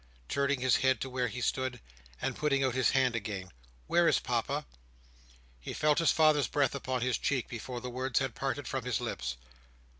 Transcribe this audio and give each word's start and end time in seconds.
—turning 0.29 0.61
his 0.61 0.77
head 0.77 0.99
to 0.99 1.11
where 1.11 1.27
he 1.27 1.39
stood, 1.39 1.79
and 2.19 2.35
putting 2.35 2.63
out 2.63 2.73
his 2.73 2.89
hand 2.89 3.15
again. 3.15 3.51
"Where 3.85 4.07
is 4.07 4.17
Papa?" 4.17 4.65
He 5.59 5.73
felt 5.75 5.99
his 5.99 6.09
father's 6.11 6.47
breath 6.47 6.73
upon 6.73 7.01
his 7.01 7.19
cheek, 7.19 7.47
before 7.47 7.81
the 7.81 7.89
words 7.91 8.17
had 8.17 8.33
parted 8.33 8.67
from 8.67 8.83
his 8.83 8.99
lips. 8.99 9.37